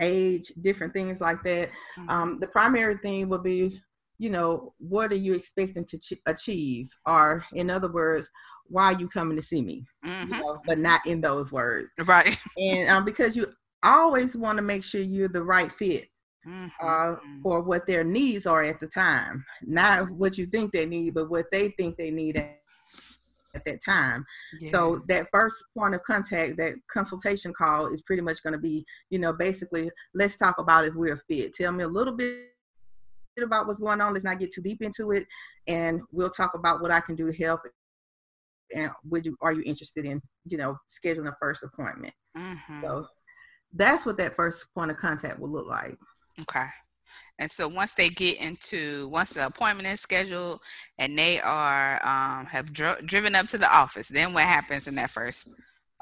[0.01, 1.69] age, different things like that.
[1.99, 2.09] Mm-hmm.
[2.09, 3.79] Um, the primary thing will be,
[4.19, 6.91] you know, what are you expecting to ch- achieve?
[7.07, 8.31] Or, in other words,
[8.67, 9.85] why are you coming to see me?
[10.05, 10.33] Mm-hmm.
[10.33, 11.93] You know, but not in those words.
[12.05, 12.37] Right.
[12.59, 16.09] And um, because you always want to make sure you're the right fit
[16.47, 16.67] mm-hmm.
[16.81, 19.45] uh, for what their needs are at the time.
[19.63, 22.59] Not what you think they need, but what they think they need at,
[23.55, 24.25] at that time.
[24.61, 24.71] Yeah.
[24.71, 28.85] So that first point of contact, that consultation call is pretty much going to be,
[29.11, 31.55] you know, basically, let's talk about if we're fit.
[31.55, 32.49] Tell me a little bit
[33.43, 34.13] about what's going on.
[34.13, 35.27] Let's not get too deep into it,
[35.67, 37.61] and we'll talk about what I can do to help.
[38.75, 42.15] And would you are you interested in you know scheduling a first appointment?
[42.37, 42.81] Mm-hmm.
[42.81, 43.07] So
[43.75, 45.97] that's what that first point of contact will look like.
[46.41, 46.67] Okay.
[47.39, 50.61] And so once they get into once the appointment is scheduled
[50.99, 54.95] and they are um, have dr- driven up to the office, then what happens in
[54.97, 55.53] that first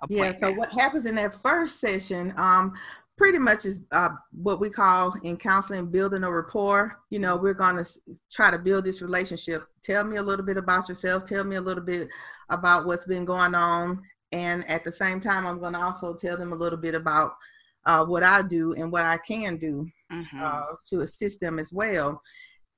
[0.02, 0.38] appointment?
[0.40, 0.48] Yeah.
[0.48, 2.34] So what happens in that first session?
[2.36, 2.74] Um,
[3.16, 6.98] pretty much is uh, what we call in counseling building a rapport.
[7.08, 7.90] You know, we're going to
[8.30, 9.66] try to build this relationship.
[9.82, 11.24] Tell me a little bit about yourself.
[11.24, 12.08] Tell me a little bit
[12.50, 14.02] about what's been going on.
[14.32, 17.36] And at the same time, I'm going to also tell them a little bit about
[17.84, 20.42] uh, what I do and what I can do mm-hmm.
[20.42, 22.20] uh, to assist them as well.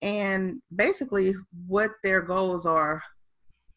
[0.02, 1.34] And basically,
[1.66, 3.02] what their goals are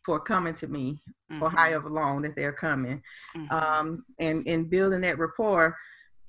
[0.05, 1.39] for coming to me mm-hmm.
[1.39, 3.01] for however long that they're coming,
[3.35, 3.53] mm-hmm.
[3.53, 5.75] um, and and building that rapport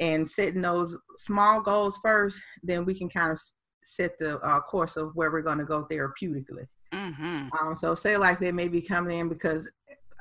[0.01, 3.41] and setting those small goals first, then we can kind of
[3.85, 6.67] set the uh, course of where we're going to go therapeutically.
[6.93, 7.49] Mm-hmm.
[7.59, 9.69] Um, so say like they may be coming in because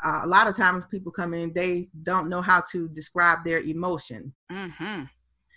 [0.04, 3.62] uh, a lot of times people come in, they don't know how to describe their
[3.62, 4.34] emotion.
[4.52, 5.04] Mm-hmm.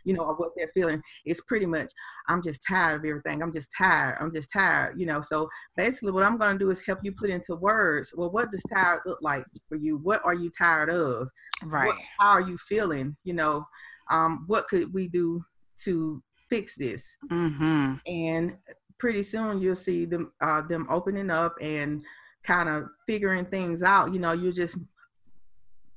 [0.04, 1.02] You know, or what they're feeling.
[1.24, 1.90] It's pretty much,
[2.28, 3.42] I'm just tired of everything.
[3.42, 4.16] I'm just tired.
[4.20, 4.98] I'm just tired.
[4.98, 8.12] You know, so basically, what I'm going to do is help you put into words.
[8.16, 9.98] Well, what does tired look like for you?
[9.98, 11.28] What are you tired of?
[11.64, 11.88] Right.
[11.88, 13.16] What, how are you feeling?
[13.24, 13.64] You know,
[14.10, 15.44] um, what could we do
[15.84, 17.16] to fix this?
[17.30, 17.94] Mm-hmm.
[18.06, 18.56] And
[18.98, 22.02] pretty soon you'll see them uh, them opening up and
[22.44, 24.12] kind of figuring things out.
[24.12, 24.76] You know, you're just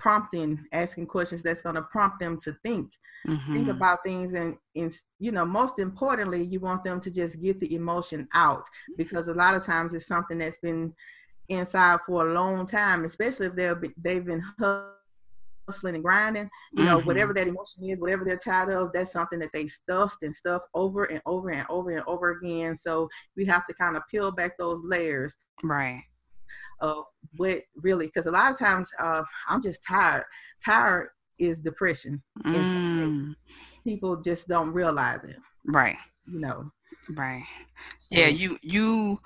[0.04, 2.92] prompting, asking questions that's going to prompt them to think,
[3.26, 3.54] mm-hmm.
[3.54, 7.58] think about things, and, and you know, most importantly, you want them to just get
[7.62, 8.66] the emotion out
[8.98, 10.94] because a lot of times it's something that's been
[11.48, 16.50] inside for a long time, especially if they're they've been hustling and grinding.
[16.74, 17.08] You know, mm-hmm.
[17.08, 20.68] whatever that emotion is, whatever they're tired of, that's something that they stuffed and stuffed
[20.74, 22.76] over and over and over and over again.
[22.76, 25.38] So we have to kind of peel back those layers.
[25.64, 26.04] Right
[26.82, 27.06] of
[27.38, 30.26] what really because a lot of times uh, i'm just tired.
[30.64, 33.34] Tired is depression mm.
[33.84, 35.38] people just don't realize it.
[35.66, 35.96] Right.
[36.26, 36.72] You know?
[37.16, 37.44] Right.
[38.00, 39.20] So, yeah you you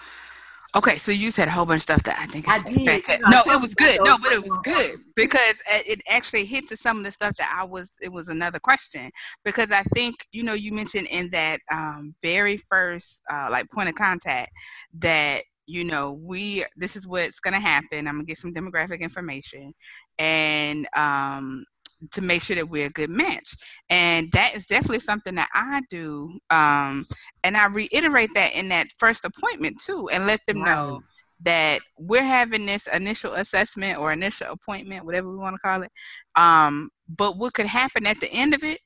[0.76, 3.42] okay so you said a whole bunch of stuff that i think i did no
[3.46, 4.00] it was good.
[4.04, 7.56] no but it was good because it actually hit to some of the stuff that
[7.60, 9.10] i was it was another question.
[9.44, 13.90] Because i think you know you mentioned in that um, very first uh, like point
[13.90, 14.52] of contact
[15.00, 18.08] that you know, we this is what's going to happen.
[18.08, 19.74] I'm going to get some demographic information
[20.18, 21.66] and um,
[22.12, 23.56] to make sure that we're a good match.
[23.90, 26.40] And that is definitely something that I do.
[26.50, 27.06] Um,
[27.44, 31.02] and I reiterate that in that first appointment too, and let them know
[31.42, 35.92] that we're having this initial assessment or initial appointment, whatever we want to call it.
[36.36, 38.80] Um, but what could happen at the end of it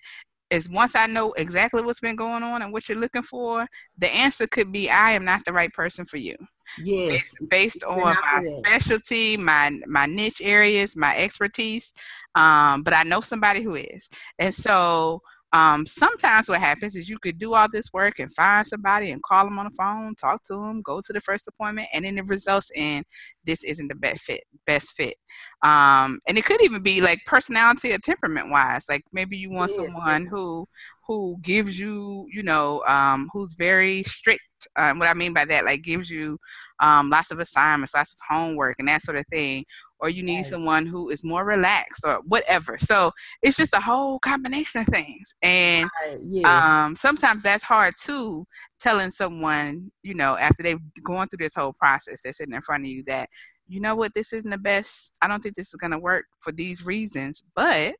[0.50, 3.65] is once I know exactly what's been going on and what you're looking for,
[3.98, 6.36] the answer could be I am not the right person for you.
[6.80, 7.36] Yes.
[7.50, 11.94] Based, based on my specialty, my my niche areas, my expertise.
[12.36, 14.10] Um, but I know somebody who is.
[14.40, 15.22] And so
[15.54, 19.22] um, sometimes what happens is you could do all this work and find somebody and
[19.22, 22.18] call them on the phone, talk to them, go to the first appointment, and then
[22.18, 23.04] it results in
[23.46, 24.44] this isn't the best fit.
[24.66, 25.16] Best fit,
[25.64, 28.86] um, and it could even be like personality or temperament wise.
[28.88, 30.68] Like maybe you want someone who
[31.08, 34.42] who gives you, you know, um, who's very strict.
[34.76, 36.38] Um, what I mean by that, like gives you
[36.80, 39.65] um, lots of assignments, lots of homework, and that sort of thing
[40.02, 40.45] or you need right.
[40.45, 42.78] someone who is more relaxed or whatever.
[42.78, 45.36] So it's just a whole combination of things.
[45.41, 46.17] And right.
[46.24, 46.86] yeah.
[46.86, 48.45] um, sometimes that's hard too,
[48.80, 52.84] telling someone, you know, after they've gone through this whole process, they're sitting in front
[52.84, 53.30] of you that,
[53.67, 55.17] you know what, this isn't the best.
[55.21, 57.95] I don't think this is going to work for these reasons, but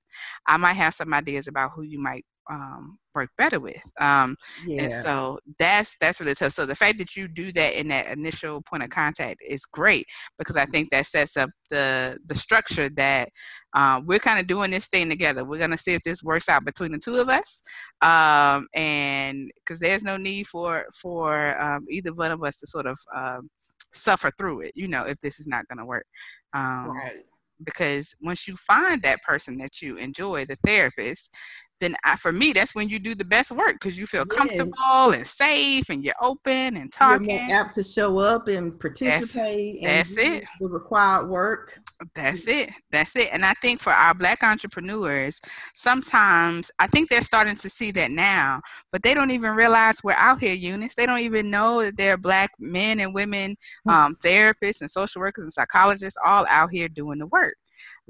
[0.48, 3.82] I might have some ideas about who you might um, work better with.
[4.00, 4.84] Um, yeah.
[4.84, 6.54] And so that's that's really tough.
[6.54, 10.06] So the fact that you do that in that initial point of contact is great
[10.38, 13.30] because I think that sets up the the structure that
[13.74, 15.46] uh, we're kind of doing this thing together.
[15.46, 17.62] We're gonna see if this works out between the two of us,
[18.02, 22.86] um, and because there's no need for for um, either one of us to sort
[22.86, 23.50] of um,
[23.94, 24.72] suffer through it.
[24.76, 26.06] You know, if this is not gonna work.
[26.54, 27.26] Um, right
[27.64, 31.36] because once you find that person that you enjoy, the therapist,
[31.82, 34.38] then I, for me, that's when you do the best work because you feel yes.
[34.38, 37.36] comfortable and safe and you're open and talking.
[37.36, 39.82] You're more apt to show up and participate.
[39.82, 40.46] That's, and that's it.
[40.62, 41.78] The required work.
[42.16, 42.70] That's it.
[42.92, 43.30] That's it.
[43.34, 45.42] And I think for our black entrepreneurs,
[45.74, 50.14] sometimes I think they're starting to see that now, but they don't even realize we're
[50.14, 50.96] out here, Eunice.
[50.96, 53.90] They don't even know that there are black men and women, hmm.
[53.90, 57.56] um, therapists and social workers and psychologists all out here doing the work.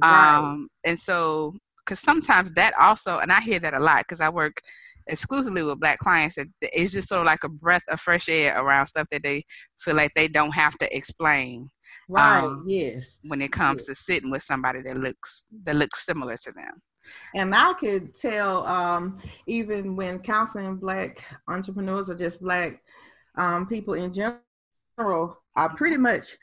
[0.01, 0.37] Right.
[0.37, 1.53] Um, and so
[1.85, 4.61] because sometimes that also, and I hear that a lot because I work
[5.07, 8.59] exclusively with black clients that it's just sort of like a breath of fresh air
[8.61, 9.43] around stuff that they
[9.79, 11.69] feel like they don't have to explain
[12.07, 13.85] right um, yes when it comes yes.
[13.87, 16.73] to sitting with somebody that looks that looks similar to them
[17.35, 19.15] and i could tell um,
[19.47, 22.81] even when counseling black entrepreneurs or just black
[23.37, 26.37] um, people in general i pretty much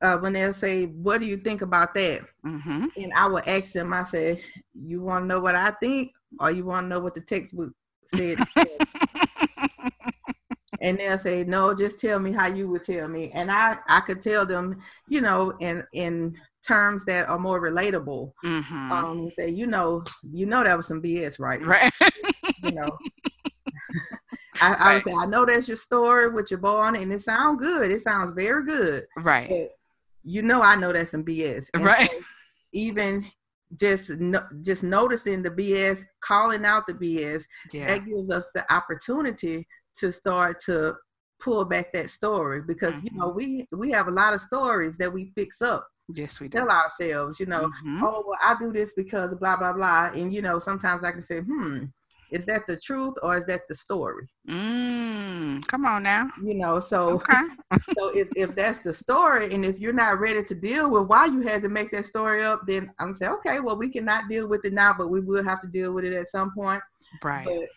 [0.00, 2.86] uh, when they'll say, "What do you think about that?" Mm-hmm.
[2.96, 4.42] and I will ask them, I say,
[4.74, 7.72] "You want to know what I think, or you want to know what the textbook
[8.14, 8.38] said?"
[10.80, 14.00] and they'll say, "No, just tell me how you would tell me," and I I
[14.00, 18.32] could tell them, you know, in in terms that are more relatable.
[18.44, 18.92] Mm-hmm.
[18.92, 21.60] Um, say, you know, you know that was some BS, right?
[21.60, 21.90] Right.
[22.62, 22.96] you know.
[24.60, 27.12] I, I, would say, I know that's your story with your boy on it, and
[27.12, 27.92] it sounds good.
[27.92, 29.06] It sounds very good.
[29.16, 29.68] Right
[30.24, 31.68] you know I know that's some BS.
[31.74, 32.10] And right.
[32.10, 32.18] So
[32.72, 33.26] even
[33.78, 37.86] just no, just noticing the BS, calling out the BS, yeah.
[37.86, 39.66] that gives us the opportunity
[39.98, 40.94] to start to
[41.40, 43.08] pull back that story because mm-hmm.
[43.14, 43.36] you know mm-hmm.
[43.36, 45.86] we we have a lot of stories that we fix up.
[46.14, 46.58] Yes, we do.
[46.58, 48.02] Tell ourselves, you know, mm-hmm.
[48.02, 51.22] oh well, I do this because blah blah blah, and you know sometimes I can
[51.22, 51.84] say, hmm,
[52.30, 54.26] is that the truth or is that the story?
[54.48, 56.30] Mm, come on now.
[56.42, 57.42] You know, so okay.
[57.96, 61.26] so if, if that's the story and if you're not ready to deal with why
[61.26, 64.48] you had to make that story up, then I'm say, okay, well, we cannot deal
[64.48, 66.82] with it now, but we will have to deal with it at some point.
[67.22, 67.46] Right.
[67.46, 67.68] But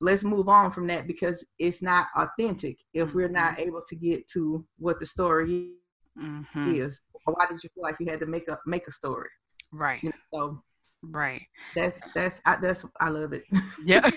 [0.00, 3.68] let's move on from that because it's not authentic if we're not mm-hmm.
[3.68, 5.70] able to get to what the story
[6.18, 6.74] mm-hmm.
[6.74, 7.02] is.
[7.24, 9.28] Why did you feel like you had to make a make a story?
[9.72, 10.02] Right.
[10.02, 10.62] You know, so
[11.02, 11.42] Right.
[11.74, 13.44] That's that's I, that's I love it.
[13.84, 14.02] yeah.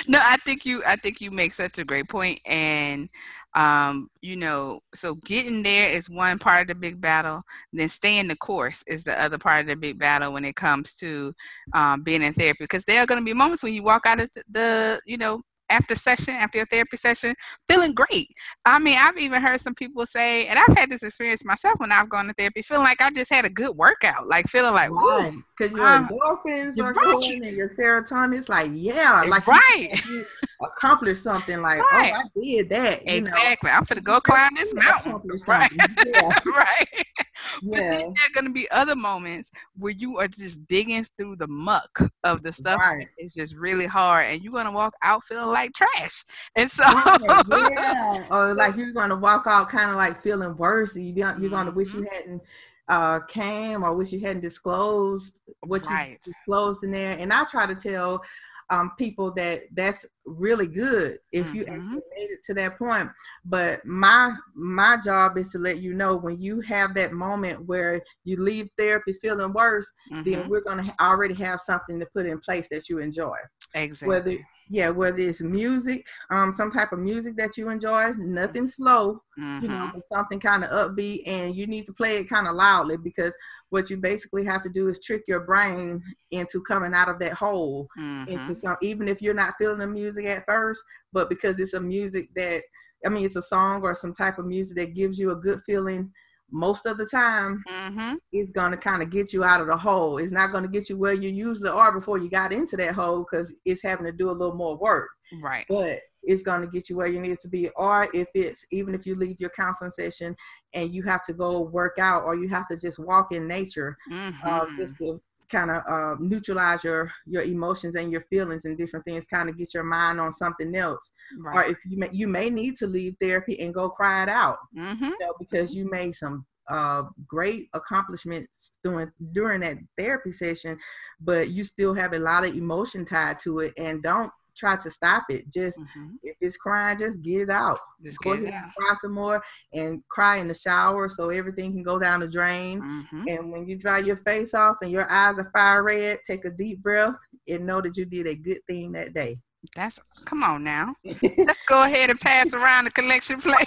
[0.08, 3.08] no, I think you I think you make such a great point and
[3.54, 8.28] um you know so getting there is one part of the big battle then staying
[8.28, 11.32] the course is the other part of the big battle when it comes to
[11.74, 14.20] um, being in therapy because there are going to be moments when you walk out
[14.20, 17.34] of the, the you know after session, after your therapy session,
[17.68, 18.28] feeling great.
[18.64, 21.92] I mean, I've even heard some people say, and I've had this experience myself when
[21.92, 24.90] I've gone to therapy, feeling like I just had a good workout, like feeling like,
[24.90, 25.32] right.
[25.56, 26.94] because your um, endorphins are right.
[26.94, 28.36] going and your serotonin.
[28.36, 29.88] It's like, yeah, like right.
[30.08, 30.24] You,
[30.62, 31.60] accomplished something.
[31.60, 32.12] Like, oh, right.
[32.14, 33.00] oh, I did that.
[33.06, 33.70] exactly.
[33.70, 33.76] Know?
[33.76, 35.20] I'm gonna go climb this mountain.
[35.46, 35.70] Right.
[36.06, 36.38] Yeah.
[36.46, 37.04] right.
[37.62, 41.36] But then there are going to be other moments where you are just digging through
[41.36, 42.78] the muck of the stuff.
[42.80, 43.08] Right.
[43.18, 46.24] It's just really hard, and you're going to walk out feeling like trash.
[46.56, 46.82] And so,
[47.50, 50.96] yeah, or like you're going to walk out kind of like feeling worse.
[50.96, 51.74] You you're going to mm-hmm.
[51.74, 52.14] wish you mm-hmm.
[52.14, 52.42] hadn't
[52.88, 56.10] uh, came or wish you hadn't disclosed what right.
[56.10, 57.16] you disclosed in there.
[57.18, 58.22] And I try to tell
[58.70, 61.56] um, people that that's really good if mm-hmm.
[61.56, 63.08] you actually made it to that point.
[63.44, 68.02] But my my job is to let you know when you have that moment where
[68.24, 70.30] you leave therapy feeling worse, mm-hmm.
[70.30, 73.36] then we're gonna already have something to put in place that you enjoy.
[73.74, 74.08] Exactly.
[74.08, 74.36] Whether
[74.72, 79.64] yeah, whether it's music, um, some type of music that you enjoy, nothing slow, mm-hmm.
[79.64, 79.98] you know, mm-hmm.
[80.14, 83.36] something kind of upbeat, and you need to play it kind of loudly because
[83.70, 87.32] what you basically have to do is trick your brain into coming out of that
[87.32, 88.30] hole mm-hmm.
[88.30, 91.80] into some, even if you're not feeling the music at first, but because it's a
[91.80, 92.62] music that,
[93.06, 95.60] I mean, it's a song or some type of music that gives you a good
[95.64, 96.12] feeling
[96.52, 98.14] most of the time mm-hmm.
[98.32, 100.68] it's going to kind of get you out of the hole it's not going to
[100.68, 104.04] get you where you usually are before you got into that hole because it's having
[104.04, 105.10] to do a little more work
[105.40, 108.64] right but it's going to get you where you need to be or if it's
[108.70, 110.36] even if you leave your counseling session
[110.74, 113.96] and you have to go work out or you have to just walk in nature
[114.12, 114.48] uh, mm-hmm.
[114.48, 115.18] uh, just to
[115.50, 119.58] kind of uh, neutralize your your emotions and your feelings and different things kind of
[119.58, 121.56] get your mind on something else right.
[121.56, 124.58] or if you may you may need to leave therapy and go cry it out
[124.76, 125.04] mm-hmm.
[125.04, 130.78] you know, because you made some uh, great accomplishments during during that therapy session
[131.20, 134.90] but you still have a lot of emotion tied to it and don't try to
[134.90, 135.50] stop it.
[135.50, 136.16] Just mm-hmm.
[136.22, 137.78] if it's crying, just get it out.
[138.04, 139.42] Just go ahead and cry some more
[139.72, 142.80] and cry in the shower so everything can go down the drain.
[142.80, 143.24] Mm-hmm.
[143.28, 146.50] And when you dry your face off and your eyes are fire red, take a
[146.50, 147.16] deep breath
[147.48, 149.38] and know that you did a good thing that day.
[149.76, 150.94] That's come on now.
[151.04, 153.66] Let's go ahead and pass around the collection plate.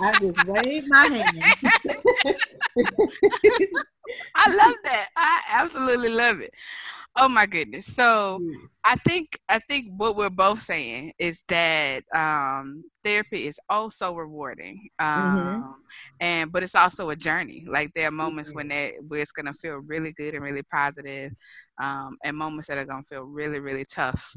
[0.00, 1.42] I just waved my hand.
[4.34, 5.08] I love that.
[5.16, 6.50] I absolutely love it.
[7.18, 7.86] Oh my goodness.
[7.86, 8.40] So
[8.84, 14.88] I think I think what we're both saying is that um, therapy is also rewarding,
[15.00, 15.38] mm-hmm.
[15.38, 15.72] um, mm-hmm.
[16.20, 17.64] and but it's also a journey.
[17.66, 18.56] Like there are moments mm-hmm.
[18.56, 21.32] when that where it's gonna feel really good and really positive,
[21.82, 24.36] um, and moments that are gonna feel really really tough.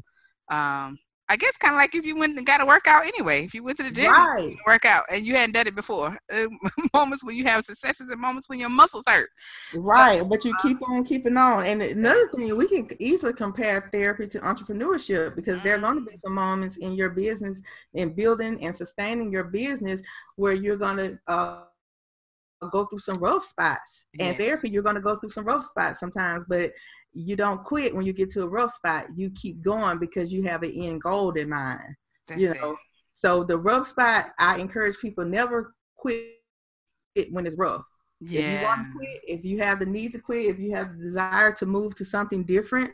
[0.50, 0.96] Um,
[1.30, 3.44] I guess kind of like if you went and got a workout anyway.
[3.44, 4.56] If you went to the gym, right.
[4.66, 6.18] work out, and you hadn't done it before.
[6.30, 6.46] Uh,
[6.92, 9.30] moments when you have successes and moments when your muscles hurt.
[9.76, 11.66] Right, so, but you uh, keep on keeping on.
[11.66, 15.68] And another thing, we can easily compare therapy to entrepreneurship because mm-hmm.
[15.68, 17.62] there are going to be some moments in your business
[17.94, 20.02] in building and sustaining your business
[20.34, 21.18] where you're going to.
[21.28, 21.60] Uh,
[22.72, 24.28] go through some rough spots yes.
[24.28, 26.70] and therapy you're going to go through some rough spots sometimes but
[27.12, 29.06] you don't quit when you get to a rough spot.
[29.16, 31.96] You keep going because you have an end goal in mind.
[32.26, 32.72] That's you know.
[32.72, 32.78] It.
[33.14, 36.26] So the rough spot, I encourage people never quit
[37.30, 37.84] when it's rough.
[38.20, 38.40] Yeah.
[38.40, 40.96] If you want to quit, if you have the need to quit, if you have
[40.96, 42.92] the desire to move to something different,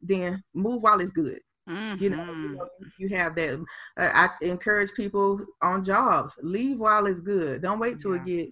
[0.00, 1.40] then move while it's good.
[1.68, 2.02] Mm-hmm.
[2.02, 2.68] You, know, you, know,
[2.98, 3.64] you have that.
[3.98, 7.62] Uh, I encourage people on jobs leave while it's good.
[7.62, 8.22] Don't wait till yeah.
[8.22, 8.48] it get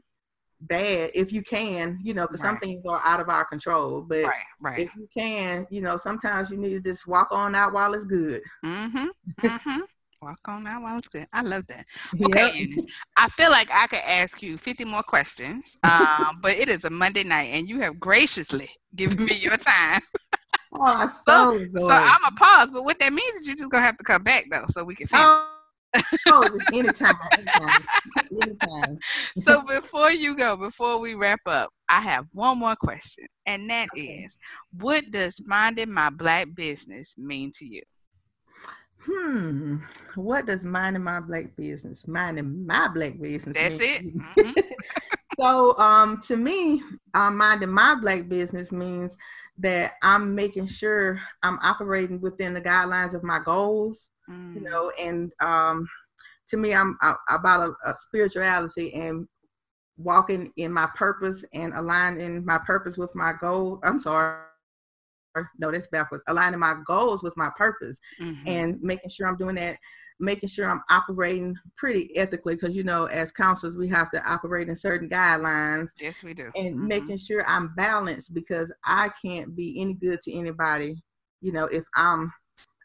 [0.60, 2.50] bad if you can, you know, because right.
[2.50, 4.02] some things are out of our control.
[4.02, 4.80] But right, right.
[4.80, 8.04] if you can, you know, sometimes you need to just walk on out while it's
[8.04, 8.42] good.
[8.64, 9.06] Mm-hmm.
[9.40, 9.80] Mm-hmm.
[10.22, 11.26] walk on out while it's good.
[11.32, 11.84] I love that.
[12.24, 12.84] Okay, yep.
[13.16, 16.90] I feel like I could ask you 50 more questions, um, but it is a
[16.90, 20.00] Monday night and you have graciously given me your time.
[20.70, 23.86] Oh, so, so, so I'm a pause, but what that means is you're just gonna
[23.86, 25.06] have to come back though, so we can.
[25.06, 25.24] Finish.
[25.24, 25.57] Oh
[26.26, 27.86] oh, anytime, anytime,
[28.42, 28.98] anytime.
[29.36, 33.88] so before you go, before we wrap up, I have one more question, and that
[33.94, 34.24] okay.
[34.24, 34.38] is,
[34.72, 37.82] what does minding my black business mean to you?
[39.00, 39.76] Hmm.
[40.16, 43.56] What does minding my black business, minding my black business?
[43.56, 44.16] That's it.
[44.16, 44.52] Mm-hmm.
[45.40, 46.82] so, um, to me,
[47.14, 49.16] um, minding my black business means
[49.58, 54.54] that I'm making sure I'm operating within the guidelines of my goals mm.
[54.54, 55.88] you know, and um,
[56.48, 59.26] to me, I'm uh, about a, a spirituality and
[59.96, 63.80] walking in my purpose and aligning my purpose with my goal.
[63.82, 64.42] I'm sorry.
[65.58, 66.24] No, that's backwards.
[66.26, 68.48] Aligning my goals with my purpose mm-hmm.
[68.48, 69.78] and making sure I'm doing that
[70.20, 74.68] making sure I'm operating pretty ethically because you know as counselors we have to operate
[74.68, 75.90] in certain guidelines.
[76.00, 76.50] Yes, we do.
[76.54, 76.86] And mm-hmm.
[76.86, 81.02] making sure I'm balanced because I can't be any good to anybody,
[81.40, 82.32] you know, if I'm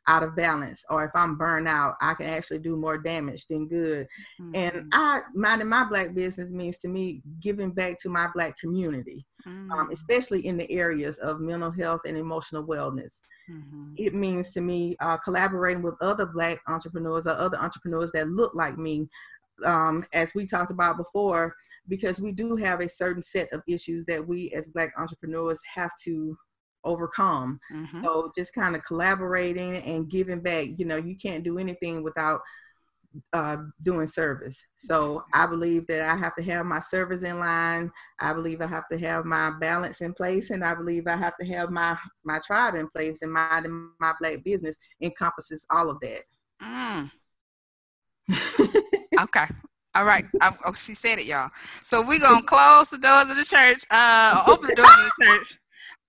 [0.07, 3.67] out of balance or if I'm burned out, I can actually do more damage than
[3.67, 4.07] good.
[4.41, 4.51] Mm-hmm.
[4.55, 9.25] And I minding my black business means to me giving back to my black community,
[9.45, 9.71] um, mm-hmm.
[9.71, 13.21] um, especially in the areas of mental health and emotional wellness.
[13.49, 13.93] Mm-hmm.
[13.97, 18.53] It means to me uh, collaborating with other black entrepreneurs or other entrepreneurs that look
[18.55, 19.07] like me
[19.65, 21.55] um, as we talked about before,
[21.87, 25.91] because we do have a certain set of issues that we as Black entrepreneurs have
[26.03, 26.37] to
[26.83, 27.59] overcome.
[27.71, 28.03] Mm-hmm.
[28.03, 30.67] So just kind of collaborating and giving back.
[30.77, 32.41] You know, you can't do anything without
[33.31, 34.65] uh, doing service.
[34.77, 37.91] So I believe that I have to have my service in line.
[38.19, 41.37] I believe I have to have my balance in place, and I believe I have
[41.37, 43.21] to have my my tribe in place.
[43.21, 43.63] And my
[43.99, 46.21] my black business encompasses all of that.
[46.61, 47.11] Mm.
[49.21, 49.45] okay.
[49.95, 50.25] All right.
[50.41, 51.51] I, oh, she said it, y'all.
[51.81, 55.25] So we're gonna close the doors of the church, uh, open the doors of the
[55.25, 55.59] church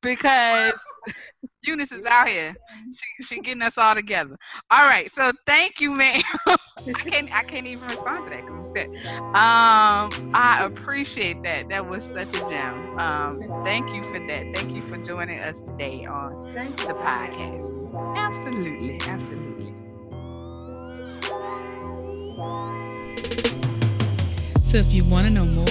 [0.04, 0.74] because
[1.64, 2.54] Eunice is out here.
[2.92, 4.36] She, she getting us all together.
[4.70, 5.10] All right.
[5.10, 6.20] So thank you, man.
[6.46, 8.88] I can't I can't even respond to that because good.
[9.34, 11.70] Um, I appreciate that.
[11.70, 12.98] That was such a gem.
[12.98, 14.56] Um, thank you for that.
[14.56, 18.16] Thank you for joining us today on the podcast.
[18.16, 19.74] Absolutely, absolutely.
[24.64, 25.68] So if you want to know more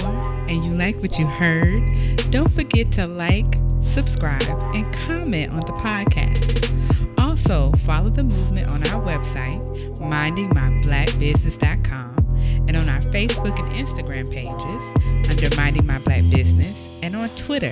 [0.48, 1.84] and you like what you heard,
[2.30, 3.54] don't forget to like,
[3.84, 4.42] subscribe,
[4.74, 6.74] and comment on the podcast.
[7.18, 9.62] Also, follow the movement on our website,
[9.98, 12.16] mindingmyblackbusiness.com,
[12.68, 14.84] and on our Facebook and Instagram pages
[15.30, 17.72] under Minding My Black Business, and on Twitter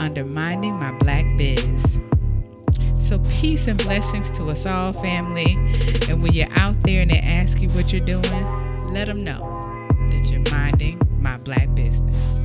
[0.00, 2.00] under Minding My Black Biz.
[2.94, 5.56] So, peace and blessings to us all, family.
[6.08, 8.22] And when you're out there and they ask you what you're doing,
[8.92, 9.60] let them know
[10.10, 12.43] that you're minding my black business.